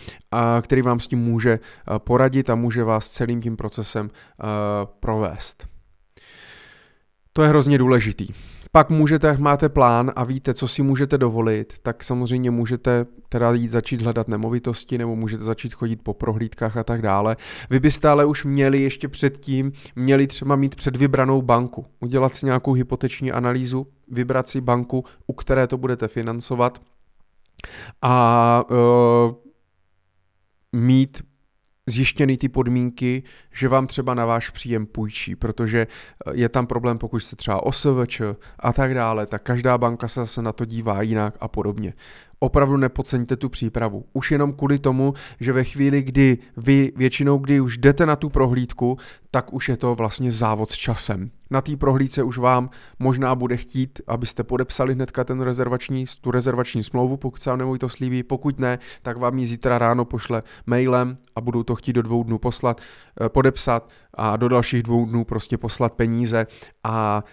který 0.62 0.82
vám 0.82 1.00
s 1.00 1.08
tím 1.08 1.20
může 1.20 1.60
uh, 1.60 1.98
poradit 2.00 2.50
a 2.50 2.56
může 2.56 2.84
vás 2.84 3.10
celým 3.10 3.42
tím 3.42 3.58
procesem 3.58 4.10
provést. 5.00 5.68
To 7.34 7.44
je 7.44 7.50
hrozně 7.50 7.78
důležitý. 7.78 8.28
Pak 8.78 8.90
můžete, 8.90 9.28
jak 9.28 9.40
máte 9.40 9.70
plán 9.70 10.12
a 10.16 10.24
víte, 10.24 10.54
co 10.54 10.68
si 10.68 10.84
můžete 10.84 11.18
dovolit, 11.18 11.74
tak 11.82 12.04
samozřejmě 12.04 12.52
můžete 12.52 13.06
teda 13.30 13.54
jít 13.54 13.72
začít 13.72 14.02
hledat 14.02 14.28
nemovitosti 14.28 14.98
nebo 14.98 15.16
můžete 15.16 15.44
začít 15.44 15.74
chodit 15.74 16.02
po 16.04 16.14
prohlídkách 16.14 16.78
a 16.78 16.84
tak 16.84 17.02
dále. 17.02 17.38
Vy 17.70 17.80
byste 17.80 18.10
ale 18.10 18.26
už 18.26 18.46
měli 18.46 18.82
ještě 18.82 19.08
předtím, 19.08 19.72
měli 19.96 20.28
třeba 20.28 20.56
mít 20.56 20.76
předvybranou 20.76 21.42
banku, 21.42 21.86
udělat 22.00 22.36
si 22.36 22.46
nějakou 22.46 22.74
hypoteční 22.74 23.32
analýzu, 23.32 23.88
vybrat 24.08 24.48
si 24.48 24.62
banku, 24.62 25.04
u 25.28 25.34
které 25.34 25.68
to 25.68 25.78
budete 25.78 26.08
financovat 26.08 26.82
a 28.02 28.64
uh, 28.70 29.36
mít 30.72 31.22
zjištěny 31.88 32.38
ty 32.38 32.50
podmínky, 32.50 33.24
že 33.52 33.68
vám 33.68 33.88
třeba 33.88 34.14
na 34.14 34.26
váš 34.26 34.50
příjem 34.50 34.86
půjčí, 34.86 35.36
protože 35.36 35.88
eh, 35.88 36.32
je 36.34 36.50
tam 36.50 36.68
problém, 36.68 36.98
pokud 36.98 37.20
jste 37.20 37.36
třeba 37.36 37.64
OSVČ 37.64 38.22
a 38.60 38.74
tak 38.74 38.94
dále, 38.94 39.26
tak 39.26 39.44
každá 39.44 39.78
banka 39.78 40.08
se 40.08 40.20
zase 40.20 40.42
na 40.42 40.52
to 40.52 40.66
dívá 40.66 41.02
jinak 41.02 41.36
a 41.40 41.48
podobně 41.48 41.94
opravdu 42.40 42.78
nepodceňte 42.78 43.36
tu 43.36 43.50
přípravu. 43.50 44.06
Už 44.14 44.32
jenom 44.32 44.54
kvůli 44.54 44.80
tomu, 44.80 45.14
že 45.40 45.54
ve 45.54 45.64
chvíli, 45.64 46.04
kdy 46.04 46.38
vy 46.58 46.92
většinou, 46.96 47.38
kdy 47.38 47.60
už 47.60 47.78
jdete 47.78 48.06
na 48.06 48.16
tu 48.16 48.30
prohlídku, 48.30 48.98
tak 49.32 49.54
už 49.54 49.70
je 49.70 49.78
to 49.78 49.96
vlastně 49.96 50.32
závod 50.32 50.72
s 50.72 50.76
časem. 50.76 51.32
Na 51.52 51.62
té 51.62 51.76
prohlídce 51.76 52.24
už 52.24 52.38
vám 52.38 52.70
možná 53.00 53.36
bude 53.36 53.58
chtít, 53.58 54.02
abyste 54.08 54.44
podepsali 54.44 54.94
hnedka 54.94 55.24
ten 55.24 55.42
rezervační, 55.42 56.06
tu 56.22 56.32
rezervační 56.32 56.84
smlouvu, 56.84 57.18
pokud 57.18 57.42
se 57.42 57.50
vám 57.50 57.78
to 57.78 57.90
slíbí. 57.90 58.24
Pokud 58.24 58.60
ne, 58.60 58.80
tak 59.02 59.18
vám 59.18 59.38
ji 59.38 59.46
zítra 59.46 59.78
ráno 59.78 60.06
pošle 60.06 60.44
mailem 60.66 61.18
a 61.36 61.42
budou 61.42 61.64
to 61.64 61.76
chtít 61.76 61.94
do 61.94 62.02
dvou 62.02 62.24
dnů 62.24 62.38
poslat, 62.38 62.82
eh, 63.22 63.30
podepsat 63.30 63.90
a 64.14 64.38
do 64.38 64.50
dalších 64.50 64.84
dvou 64.84 65.06
dnů 65.06 65.26
prostě 65.26 65.58
poslat 65.58 65.94
peníze 65.94 66.48
a 66.84 67.24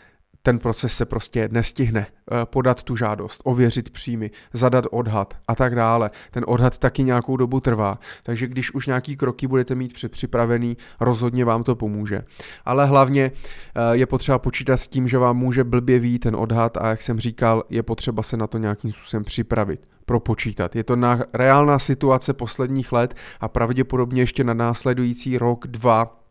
ten 0.47 0.59
proces 0.59 0.97
se 0.97 1.05
prostě 1.05 1.49
nestihne 1.53 2.07
eh, 2.07 2.35
podat 2.45 2.83
tu 2.83 2.97
žádost, 2.97 3.41
ověřit 3.45 3.91
příjmy, 3.91 4.31
zadat 4.53 4.85
odhad 4.91 5.35
a 5.49 5.55
tak 5.55 5.75
dále. 5.75 6.11
Ten 6.31 6.45
odhad 6.47 6.79
taky 6.79 7.05
nějakou 7.05 7.37
dobu 7.37 7.61
trvá, 7.61 7.99
takže 8.23 8.47
když 8.47 8.75
už 8.75 8.87
nějaký 8.87 9.17
kroky 9.17 9.47
budete 9.47 9.75
mít 9.75 9.93
předpřipravený, 9.93 10.77
rozhodně 11.01 11.45
vám 11.45 11.63
to 11.63 11.77
pomůže. 11.77 12.25
Ale 12.65 12.87
hlavně 12.87 13.25
eh, 13.33 13.97
je 13.97 14.07
potřeba 14.07 14.39
počítat 14.39 14.77
s 14.77 14.89
tím, 14.89 15.09
že 15.09 15.19
vám 15.19 15.37
může 15.37 15.65
blbě 15.65 15.99
vít 15.99 16.19
ten 16.19 16.37
odhad 16.37 16.77
a 16.77 16.89
jak 16.89 17.03
jsem 17.03 17.19
říkal, 17.19 17.65
je 17.71 17.83
potřeba 17.83 18.23
se 18.23 18.37
na 18.37 18.47
to 18.47 18.59
nějakým 18.59 18.93
způsobem 18.93 19.25
připravit 19.25 19.87
propočítat. 20.07 20.77
Je 20.77 20.85
to 20.85 20.97
na 20.97 21.21
reálná 21.33 21.79
situace 21.79 22.33
posledních 22.33 22.93
let 22.93 23.15
a 23.41 23.49
pravděpodobně 23.49 24.23
ještě 24.23 24.45
na 24.45 24.55
následující 24.55 25.39
rok, 25.39 25.67
dva, 25.67 26.24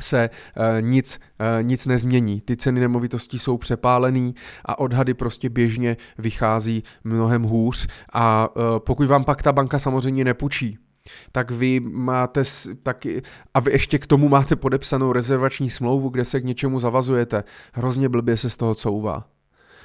se 0.00 0.30
e, 0.56 0.82
nic, 0.82 1.20
e, 1.38 1.62
nic 1.62 1.86
nezmění. 1.86 2.40
Ty 2.40 2.56
ceny 2.56 2.80
nemovitostí 2.80 3.38
jsou 3.38 3.58
přepálený 3.58 4.34
a 4.64 4.78
odhady 4.78 5.14
prostě 5.14 5.48
běžně 5.48 5.96
vychází 6.18 6.82
mnohem 7.04 7.42
hůř 7.42 7.86
a 8.12 8.48
e, 8.56 8.80
pokud 8.80 9.08
vám 9.08 9.24
pak 9.24 9.42
ta 9.42 9.52
banka 9.52 9.78
samozřejmě 9.78 10.24
nepůjčí, 10.24 10.78
tak 11.32 11.50
vy 11.50 11.80
máte 11.80 12.42
taky, 12.82 13.22
a 13.54 13.60
vy 13.60 13.72
ještě 13.72 13.98
k 13.98 14.06
tomu 14.06 14.28
máte 14.28 14.56
podepsanou 14.56 15.12
rezervační 15.12 15.70
smlouvu, 15.70 16.08
kde 16.08 16.24
se 16.24 16.40
k 16.40 16.44
něčemu 16.44 16.80
zavazujete. 16.80 17.44
Hrozně 17.72 18.08
blbě 18.08 18.36
se 18.36 18.50
z 18.50 18.56
toho 18.56 18.74
couvá. 18.74 19.33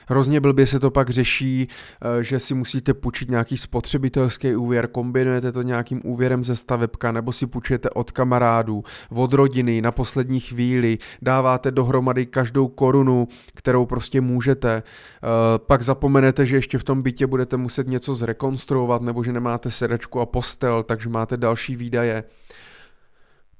Hrozně 0.07 0.39
blbě 0.39 0.65
se 0.65 0.79
to 0.79 0.91
pak 0.91 1.09
řeší, 1.09 1.67
eh, 2.01 2.23
že 2.23 2.39
si 2.39 2.53
musíte 2.53 2.93
půjčit 2.93 3.29
nějaký 3.29 3.57
spotřebitelský 3.57 4.55
úvěr, 4.55 4.87
kombinujete 4.87 5.51
to 5.51 5.61
nějakým 5.61 6.01
úvěrem 6.03 6.43
ze 6.43 6.55
stavebka, 6.55 7.11
nebo 7.11 7.31
si 7.31 7.47
půjčujete 7.47 7.89
od 7.89 8.11
kamarádů, 8.11 8.83
od 9.09 9.33
rodiny 9.33 9.81
na 9.81 9.91
poslední 9.91 10.39
chvíli, 10.39 10.97
dáváte 11.21 11.71
dohromady 11.71 12.25
každou 12.25 12.67
korunu, 12.67 13.27
kterou 13.53 13.85
prostě 13.85 14.21
můžete. 14.21 14.83
Eh, 14.83 15.21
pak 15.57 15.81
zapomenete, 15.81 16.45
že 16.45 16.55
ještě 16.55 16.77
v 16.77 16.83
tom 16.83 17.01
bytě 17.01 17.27
budete 17.27 17.57
muset 17.57 17.87
něco 17.87 18.15
zrekonstruovat, 18.15 19.01
nebo 19.01 19.23
že 19.23 19.33
nemáte 19.33 19.71
sedačku 19.71 20.19
a 20.19 20.25
postel, 20.25 20.83
takže 20.83 21.09
máte 21.09 21.37
další 21.37 21.75
výdaje. 21.75 22.23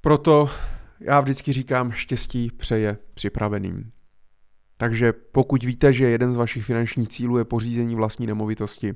Proto 0.02 0.50
já 1.00 1.20
vždycky 1.20 1.54
říkám, 1.54 1.92
štěstí 1.92 2.52
přeje 2.58 2.98
připraveným. 3.14 3.92
Takže 4.82 5.14
pokud 5.14 5.64
víte, 5.64 5.94
že 5.94 6.06
jeden 6.06 6.30
z 6.32 6.36
vašich 6.36 6.64
finančních 6.64 7.10
cílů 7.10 7.38
je 7.38 7.46
pořízení 7.46 7.96
vlastní 7.96 8.28
nemovitosti, 8.28 8.94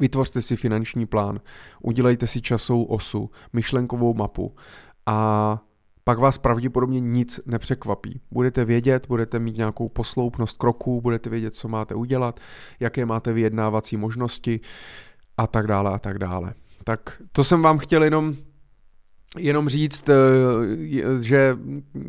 vytvořte 0.00 0.42
si 0.42 0.56
finanční 0.56 1.06
plán, 1.06 1.40
udělejte 1.82 2.26
si 2.26 2.40
časovou 2.40 2.84
osu, 2.84 3.30
myšlenkovou 3.52 4.14
mapu 4.14 4.56
a 5.06 5.58
pak 6.04 6.18
vás 6.18 6.38
pravděpodobně 6.38 7.00
nic 7.00 7.40
nepřekvapí. 7.46 8.20
Budete 8.30 8.64
vědět, 8.64 9.06
budete 9.08 9.38
mít 9.38 9.56
nějakou 9.56 9.88
posloupnost 9.88 10.58
kroků, 10.58 11.00
budete 11.00 11.30
vědět, 11.30 11.54
co 11.54 11.68
máte 11.68 11.94
udělat, 11.94 12.40
jaké 12.80 13.06
máte 13.06 13.32
vyjednávací 13.32 13.96
možnosti 13.96 14.60
a 15.36 15.46
tak 15.46 15.66
dále 15.66 15.94
a 15.94 15.98
tak 15.98 16.18
dále. 16.18 16.54
Tak 16.84 17.22
to 17.32 17.44
jsem 17.44 17.62
vám 17.62 17.78
chtěl 17.78 18.04
jenom 18.04 18.36
jenom 19.38 19.68
říct, 19.68 20.08
eh, 20.08 20.14
že 21.20 21.58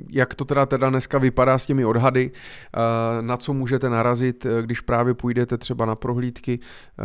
jak 0.09 0.35
to 0.35 0.45
teda, 0.45 0.65
teda 0.65 0.89
dneska 0.89 1.17
vypadá 1.17 1.57
s 1.57 1.65
těmi 1.65 1.85
odhady, 1.85 2.31
eh, 2.33 3.21
na 3.21 3.37
co 3.37 3.53
můžete 3.53 3.89
narazit, 3.89 4.45
eh, 4.45 4.61
když 4.61 4.81
právě 4.81 5.13
půjdete 5.13 5.57
třeba 5.57 5.85
na 5.85 5.95
prohlídky 5.95 6.59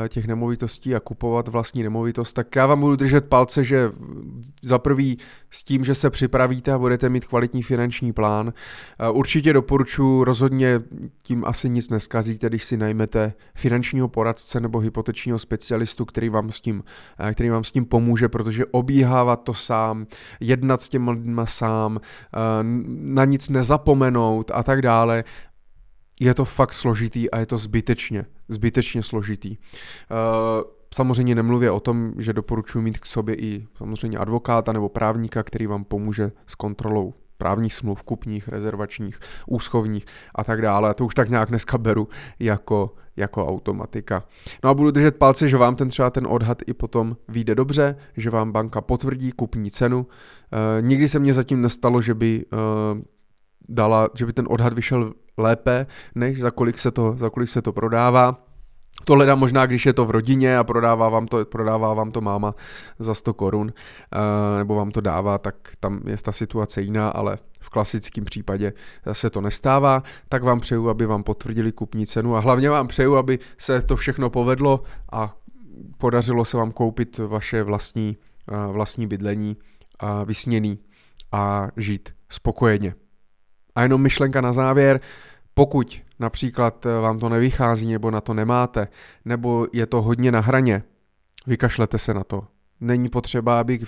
těch 0.08 0.26
nemovitostí 0.26 0.94
a 0.94 1.00
kupovat 1.00 1.48
vlastní 1.48 1.82
nemovitost, 1.82 2.32
tak 2.32 2.56
já 2.56 2.66
vám 2.66 2.80
budu 2.80 2.96
držet 2.96 3.24
palce, 3.24 3.64
že 3.64 3.90
za 4.62 4.78
prvý 4.78 5.18
s 5.50 5.64
tím, 5.64 5.84
že 5.84 5.94
se 5.94 6.10
připravíte 6.10 6.72
a 6.72 6.78
budete 6.78 7.08
mít 7.08 7.24
kvalitní 7.24 7.62
finanční 7.62 8.12
plán. 8.12 8.52
Určitě 9.12 9.52
doporučuji, 9.52 10.24
rozhodně 10.24 10.80
tím 11.22 11.44
asi 11.46 11.70
nic 11.70 11.90
neskazíte, 11.90 12.48
když 12.48 12.64
si 12.64 12.76
najmete 12.76 13.32
finančního 13.54 14.08
poradce 14.08 14.60
nebo 14.60 14.78
hypotečního 14.78 15.38
specialistu, 15.38 16.04
který 16.04 16.28
vám 16.28 16.52
s 16.52 16.60
tím, 16.60 16.82
který 17.32 17.48
vám 17.50 17.64
s 17.64 17.72
tím 17.72 17.84
pomůže, 17.84 18.28
protože 18.28 18.66
obíhávat 18.66 19.42
to 19.42 19.54
sám, 19.54 20.06
jednat 20.40 20.82
s 20.82 20.88
těma 20.88 21.12
lidma 21.12 21.46
sám, 21.46 22.00
eh, 22.00 22.38
na 22.88 23.24
nic 23.24 23.48
nezapomenout 23.48 24.50
a 24.54 24.62
tak 24.62 24.82
dále, 24.82 25.24
je 26.20 26.34
to 26.34 26.44
fakt 26.44 26.74
složitý 26.74 27.30
a 27.30 27.38
je 27.38 27.46
to 27.46 27.58
zbytečně, 27.58 28.24
zbytečně 28.48 29.02
složitý. 29.02 29.56
Eh, 29.56 30.64
samozřejmě 30.94 31.34
nemluvě 31.34 31.70
o 31.70 31.80
tom, 31.80 32.12
že 32.18 32.32
doporučuji 32.32 32.80
mít 32.80 32.98
k 32.98 33.06
sobě 33.06 33.34
i 33.34 33.66
samozřejmě 33.76 34.18
advokáta 34.18 34.72
nebo 34.72 34.88
právníka, 34.88 35.42
který 35.42 35.66
vám 35.66 35.84
pomůže 35.84 36.32
s 36.46 36.54
kontrolou 36.54 37.14
právních 37.38 37.74
smluv, 37.74 38.02
kupních, 38.02 38.48
rezervačních, 38.48 39.18
úschovních 39.46 40.04
a 40.34 40.44
tak 40.44 40.62
dále. 40.62 40.94
To 40.94 41.04
už 41.04 41.14
tak 41.14 41.28
nějak 41.28 41.48
dneska 41.48 41.78
beru 41.78 42.08
jako, 42.38 42.94
jako 43.18 43.46
automatika. 43.46 44.24
No 44.64 44.70
a 44.70 44.74
budu 44.74 44.90
držet 44.90 45.16
palce, 45.16 45.48
že 45.48 45.56
vám 45.56 45.76
ten 45.76 45.88
třeba 45.88 46.10
ten 46.10 46.26
odhad 46.26 46.58
i 46.66 46.74
potom 46.74 47.16
vyjde 47.28 47.54
dobře, 47.54 47.96
že 48.16 48.30
vám 48.30 48.52
banka 48.52 48.80
potvrdí 48.80 49.32
kupní 49.32 49.70
cenu. 49.70 50.06
E, 50.78 50.82
nikdy 50.82 51.08
se 51.08 51.18
mně 51.18 51.34
zatím 51.34 51.62
nestalo, 51.62 52.00
že 52.00 52.14
by 52.14 52.44
e, 52.52 52.56
dala, 53.68 54.08
že 54.14 54.26
by 54.26 54.32
ten 54.32 54.46
odhad 54.50 54.72
vyšel 54.72 55.12
lépe, 55.36 55.86
než 56.14 56.40
za 56.40 56.50
kolik 56.50 56.78
se 56.78 56.90
to, 56.90 57.14
za 57.16 57.30
kolik 57.30 57.48
se 57.48 57.62
to 57.62 57.72
prodává. 57.72 58.47
To 59.04 59.14
hledám 59.14 59.38
možná, 59.38 59.66
když 59.66 59.86
je 59.86 59.92
to 59.92 60.04
v 60.04 60.10
rodině 60.10 60.58
a 60.58 60.64
prodává 60.64 61.08
vám 61.08 61.26
to, 61.26 61.44
prodává 61.44 61.94
vám 61.94 62.10
to 62.10 62.20
máma 62.20 62.54
za 62.98 63.14
100 63.14 63.34
korun, 63.34 63.72
eh, 63.72 64.58
nebo 64.58 64.74
vám 64.74 64.90
to 64.90 65.00
dává, 65.00 65.38
tak 65.38 65.54
tam 65.80 66.00
je 66.06 66.16
ta 66.16 66.32
situace 66.32 66.82
jiná, 66.82 67.08
ale 67.08 67.38
v 67.60 67.68
klasickém 67.68 68.24
případě 68.24 68.72
se 69.12 69.30
to 69.30 69.40
nestává, 69.40 70.02
tak 70.28 70.42
vám 70.42 70.60
přeju, 70.60 70.88
aby 70.88 71.06
vám 71.06 71.22
potvrdili 71.22 71.72
kupní 71.72 72.06
cenu 72.06 72.36
a 72.36 72.40
hlavně 72.40 72.70
vám 72.70 72.88
přeju, 72.88 73.16
aby 73.16 73.38
se 73.58 73.82
to 73.82 73.96
všechno 73.96 74.30
povedlo 74.30 74.82
a 75.12 75.34
podařilo 75.98 76.44
se 76.44 76.56
vám 76.56 76.72
koupit 76.72 77.18
vaše 77.18 77.62
vlastní, 77.62 78.16
eh, 78.52 78.72
vlastní 78.72 79.06
bydlení 79.06 79.56
a 80.00 80.24
vysněný 80.24 80.78
a 81.32 81.68
žít 81.76 82.14
spokojeně. 82.28 82.94
A 83.74 83.82
jenom 83.82 84.02
myšlenka 84.02 84.40
na 84.40 84.52
závěr, 84.52 85.00
pokud 85.58 86.02
například 86.18 86.86
eh, 86.86 87.00
vám 87.00 87.18
to 87.18 87.28
nevychází 87.28 87.92
nebo 87.92 88.10
na 88.10 88.20
to 88.20 88.34
nemáte, 88.34 88.88
nebo 89.24 89.66
je 89.72 89.86
to 89.86 90.02
hodně 90.02 90.32
na 90.32 90.40
hraně, 90.40 90.82
vykašlete 91.46 91.98
se 91.98 92.14
na 92.14 92.24
to. 92.24 92.44
Není 92.80 93.08
potřeba, 93.08 93.60
aby 93.60 93.78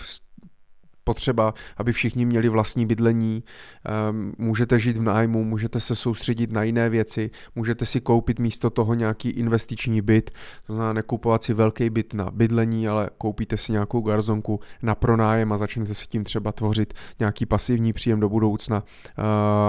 potřeba, 1.10 1.54
aby 1.76 1.92
všichni 1.92 2.24
měli 2.24 2.48
vlastní 2.48 2.86
bydlení, 2.86 3.42
ehm, 3.84 4.32
můžete 4.38 4.78
žít 4.78 4.96
v 4.96 5.02
nájmu, 5.02 5.44
můžete 5.44 5.80
se 5.80 5.94
soustředit 5.94 6.52
na 6.52 6.62
jiné 6.62 6.88
věci, 6.88 7.30
můžete 7.54 7.86
si 7.86 8.00
koupit 8.00 8.38
místo 8.38 8.70
toho 8.70 8.94
nějaký 8.94 9.30
investiční 9.30 10.02
byt, 10.02 10.30
to 10.66 10.74
znamená 10.74 10.92
nekupovat 10.92 11.42
si 11.42 11.54
velký 11.54 11.90
byt 11.90 12.14
na 12.14 12.30
bydlení, 12.30 12.88
ale 12.88 13.10
koupíte 13.18 13.56
si 13.56 13.72
nějakou 13.72 14.00
garzonku 14.00 14.60
na 14.82 14.94
pronájem 14.94 15.52
a 15.52 15.58
začnete 15.58 15.94
si 15.94 16.06
tím 16.06 16.24
třeba 16.24 16.52
tvořit 16.52 16.94
nějaký 17.18 17.46
pasivní 17.46 17.92
příjem 17.92 18.20
do 18.20 18.28
budoucna 18.28 18.82
eh, 18.86 19.22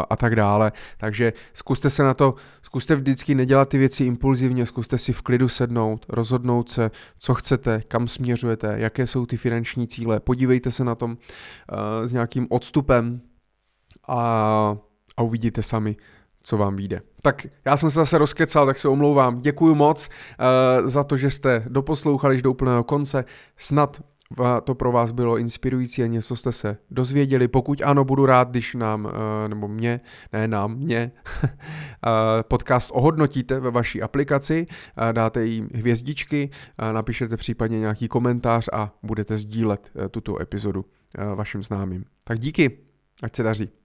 a 0.10 0.15
tak 0.15 0.36
dále. 0.36 0.71
Takže 0.98 1.33
zkuste 1.53 1.89
se 1.89 2.03
na 2.03 2.13
to, 2.13 2.36
zkuste 2.62 2.95
vždycky 2.95 3.36
nedělat 3.36 3.69
ty 3.69 3.77
věci 3.77 4.05
impulzivně, 4.05 4.65
zkuste 4.65 4.98
si 4.98 5.13
v 5.13 5.21
klidu 5.21 5.50
sednout, 5.50 6.05
rozhodnout 6.10 6.69
se, 6.69 6.91
co 7.17 7.33
chcete, 7.33 7.81
kam 7.88 8.07
směřujete, 8.07 8.75
jaké 8.77 9.07
jsou 9.07 9.25
ty 9.25 9.38
finanční 9.38 9.88
cíle, 9.88 10.19
podívejte 10.19 10.71
se 10.71 10.83
na 10.83 10.95
tom 10.95 11.17
s 12.05 12.13
nějakým 12.13 12.47
odstupem 12.50 13.21
a, 14.07 14.17
a 15.17 15.21
uvidíte 15.21 15.61
sami, 15.61 15.95
co 16.43 16.57
vám 16.57 16.75
vyjde. 16.75 17.01
Tak 17.23 17.47
já 17.65 17.77
jsem 17.77 17.89
se 17.89 17.95
zase 17.95 18.17
rozkecal, 18.17 18.65
tak 18.65 18.77
se 18.77 18.88
omlouvám. 18.88 19.41
Děkuji 19.41 19.75
moc 19.75 20.09
uh, 20.09 20.88
za 20.88 21.03
to, 21.03 21.17
že 21.17 21.29
jste 21.29 21.65
doposlouchali 21.69 22.41
do 22.41 22.51
úplného 22.51 22.83
konce. 22.83 23.25
Snad 23.57 24.01
to 24.63 24.75
pro 24.75 24.91
vás 24.91 25.11
bylo 25.11 25.38
inspirující 25.38 26.03
a 26.03 26.07
něco 26.07 26.35
jste 26.35 26.51
se 26.51 26.77
dozvěděli. 26.91 27.47
Pokud 27.47 27.81
ano, 27.85 28.05
budu 28.05 28.25
rád, 28.25 28.50
když 28.50 28.75
nám, 28.75 29.07
eh, 29.45 29.50
nebo 29.50 29.67
mě, 29.67 30.01
ne 30.33 30.47
nám, 30.47 30.75
mě, 30.75 31.11
podcast 32.41 32.89
ohodnotíte 32.93 33.59
ve 33.59 33.71
vaší 33.71 34.01
aplikaci, 34.01 34.67
dáte 35.11 35.45
jim 35.45 35.69
hvězdičky, 35.73 36.50
napíšete 36.91 37.38
případně 37.38 37.79
nějaký 37.79 38.07
komentář 38.07 38.69
a 38.73 38.93
budete 39.03 39.38
sdílet 39.38 39.91
tuto 40.11 40.41
epizodu 40.41 40.85
vašim 41.35 41.63
známým. 41.63 42.05
Tak 42.24 42.39
díky, 42.39 42.77
ať 43.24 43.35
se 43.35 43.43
daří. 43.43 43.80